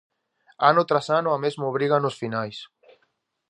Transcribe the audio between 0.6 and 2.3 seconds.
Ano tras ano a mesma obriga nos